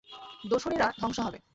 [0.45, 1.39] দোসরেরা ধ্বংস হবে।